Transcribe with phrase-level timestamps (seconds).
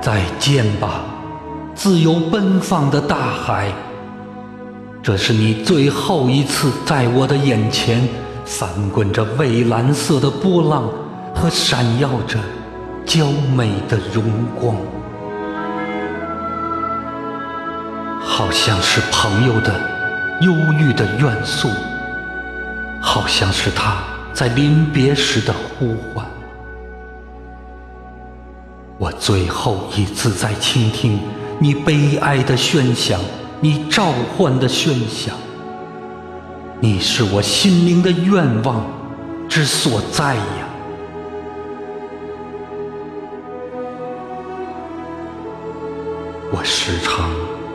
[0.00, 1.02] 再见吧，
[1.74, 3.70] 自由奔放的大海。
[5.02, 8.08] 这是你最后一次在我的眼前
[8.44, 10.88] 翻滚着蔚蓝色的波浪
[11.34, 12.38] 和闪耀着
[13.04, 14.24] 娇美的荣
[14.58, 14.76] 光，
[18.22, 19.74] 好像是朋友的
[20.40, 21.68] 忧郁的怨诉，
[23.02, 23.98] 好像是他
[24.32, 26.24] 在临别时的呼唤。
[29.00, 31.18] 我最后一次在倾听
[31.58, 33.18] 你悲哀的喧响。
[33.62, 35.34] 你召唤的喧响，
[36.80, 38.86] 你是我心灵的愿望
[39.46, 40.42] 之所在呀！
[46.50, 47.30] 我时常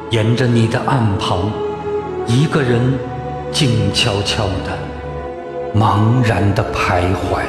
[0.09, 1.51] 沿着你的岸旁，
[2.25, 2.81] 一个人
[3.51, 7.43] 静悄悄的、茫然的徘徊，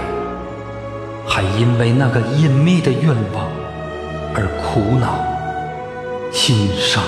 [1.26, 3.48] 还因为那个隐秘的愿望
[4.38, 5.24] 而苦恼、
[6.30, 7.02] 心伤。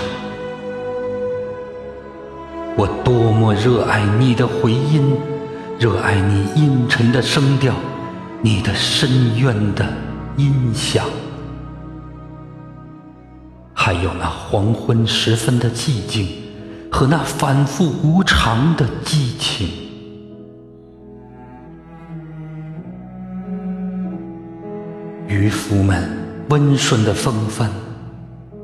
[2.75, 5.15] 我多么热爱你的回音，
[5.79, 7.75] 热爱你阴沉的声调，
[8.41, 9.85] 你的深渊的
[10.39, 11.05] 音响，
[13.75, 16.29] 还有那黄昏时分的寂静
[16.91, 19.69] 和那反复无常的激情。
[25.27, 26.09] 渔夫们
[26.49, 27.71] 温顺的风帆，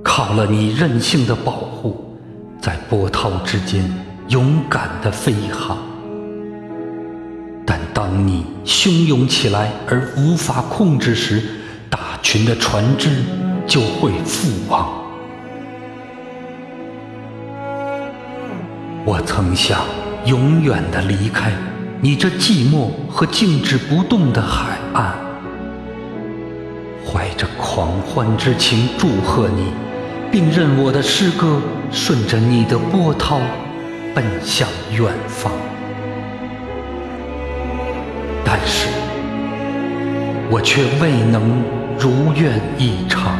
[0.02, 2.16] 靠了你任性的保护。
[2.60, 3.84] 在波涛之间
[4.28, 5.76] 勇敢地飞航，
[7.66, 11.42] 但当你汹涌起来而无法控制时，
[11.90, 13.10] 大群的船只
[13.66, 14.88] 就会覆亡。
[19.04, 19.82] 我曾想
[20.24, 21.52] 永远地离开
[22.00, 25.14] 你这寂寞和静止不动的海岸，
[27.06, 29.72] 怀着狂欢之情祝贺你。
[30.34, 33.38] 并任我的诗歌顺着你的波涛
[34.12, 35.52] 奔向远方，
[38.44, 38.88] 但是
[40.50, 41.62] 我却未能
[41.96, 43.38] 如愿以偿。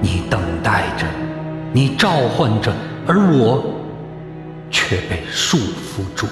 [0.00, 1.06] 你等待着，
[1.72, 2.72] 你召唤着，
[3.06, 3.64] 而我
[4.72, 6.26] 却被束缚住。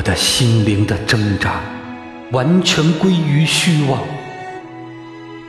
[0.00, 1.60] 我的心灵的挣扎
[2.30, 4.00] 完全归于虚妄。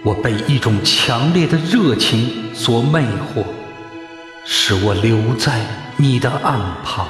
[0.03, 3.45] 我被一种强烈的热情所魅惑，
[4.43, 7.07] 使我留在你的岸旁。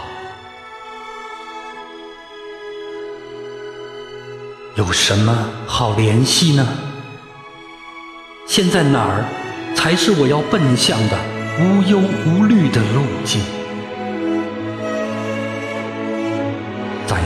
[4.75, 6.67] 有什么好联系呢？
[8.45, 9.25] 现在哪儿
[9.73, 11.17] 才是我要奔向的
[11.59, 13.41] 无忧无虑的路径？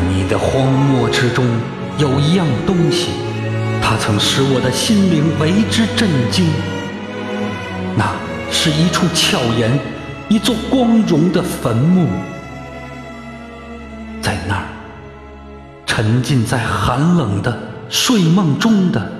[0.10, 1.46] 你的荒漠之中，
[1.98, 3.10] 有一样东西。
[3.82, 6.46] 它曾使我的心灵为之震惊，
[7.96, 8.16] 那
[8.52, 9.80] 是一处峭岩，
[10.28, 12.08] 一座光荣的坟墓，
[14.22, 14.66] 在那儿，
[15.86, 17.56] 沉浸在寒冷的
[17.90, 19.12] 睡梦中的，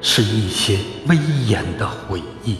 [0.00, 2.56] 是一些威严的回忆。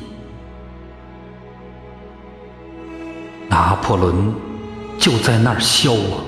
[3.49, 4.35] 拿破仑
[4.99, 6.25] 就在那儿消亡，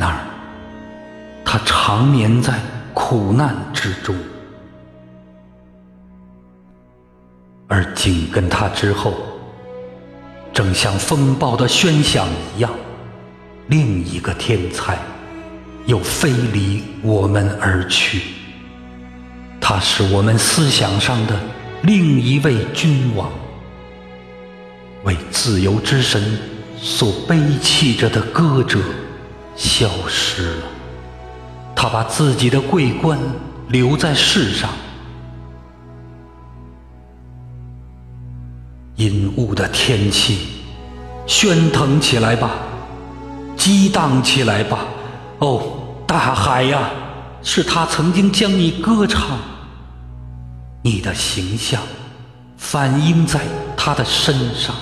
[0.00, 0.16] 那儿，
[1.44, 2.58] 他长眠在。
[2.92, 4.14] 苦难之中，
[7.68, 9.14] 而紧跟他之后，
[10.52, 12.70] 正像风暴的喧响一样，
[13.68, 14.98] 另一个天才
[15.86, 18.22] 又飞离我们而去。
[19.60, 21.40] 他是我们思想上的
[21.82, 23.30] 另一位君王，
[25.04, 26.38] 为自由之神
[26.76, 28.80] 所背弃着的歌者
[29.56, 30.66] 消失了。
[31.74, 33.18] 他把自己的桂冠
[33.68, 34.70] 留在世上，
[38.96, 40.48] 阴雾的天气，
[41.26, 42.50] 喧腾起来吧，
[43.56, 44.80] 激荡起来吧！
[45.38, 45.62] 哦，
[46.06, 46.90] 大海呀，
[47.42, 49.38] 是他曾经将你歌唱，
[50.82, 51.80] 你的形象
[52.58, 53.40] 反映在
[53.74, 54.74] 他的身上，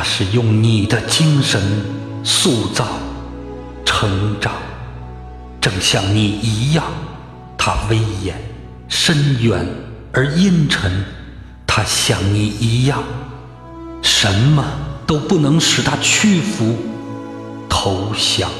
[0.00, 1.60] 他是用你的精神。
[2.24, 2.86] 塑造、
[3.84, 4.54] 成长，
[5.60, 6.82] 正像你一样，
[7.58, 8.34] 他威严、
[8.88, 9.66] 深远
[10.10, 10.90] 而阴沉；
[11.66, 13.02] 他像你一样，
[14.00, 14.64] 什么
[15.06, 16.78] 都不能使他屈服、
[17.68, 18.50] 投降。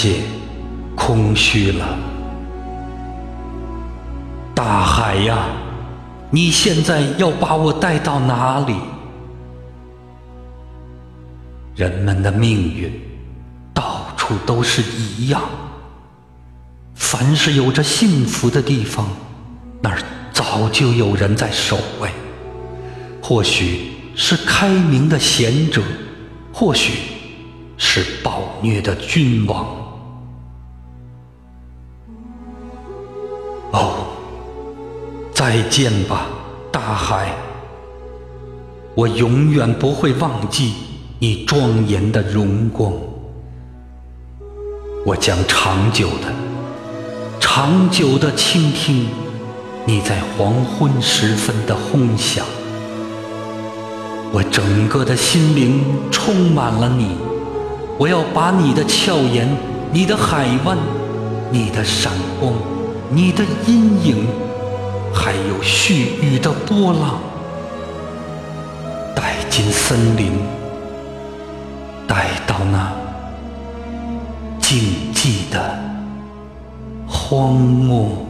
[0.00, 0.20] 界。
[1.00, 1.98] 空虚了，
[4.54, 5.46] 大海呀，
[6.28, 8.74] 你现在要把我带到哪里？
[11.76, 12.92] 人们的命运
[13.72, 15.40] 到处都是一样，
[16.94, 19.08] 凡是有着幸福的地方，
[19.80, 19.98] 那儿
[20.32, 22.10] 早就有人在守卫。
[23.22, 25.80] 或许是开明的贤者，
[26.52, 26.98] 或许
[27.76, 29.87] 是暴虐的君王。
[33.72, 34.06] 哦，
[35.32, 36.26] 再见吧，
[36.72, 37.32] 大海！
[38.94, 40.74] 我永远不会忘记。
[41.20, 42.92] 你庄严的荣光，
[45.04, 46.32] 我将长久的、
[47.40, 49.08] 长久的倾听
[49.84, 52.46] 你在黄昏时分的轰响。
[54.30, 57.16] 我整个的心灵充满了你，
[57.98, 59.48] 我要把你的俏颜、
[59.92, 60.78] 你的海湾、
[61.50, 62.52] 你的闪光、
[63.10, 64.26] 你的阴影，
[65.14, 67.20] 还有絮语的波浪，
[69.14, 70.32] 带进森林。
[72.06, 72.90] 带到那
[74.58, 75.78] 静寂的
[77.06, 78.26] 荒漠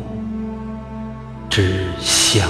[1.49, 2.45] 之乡。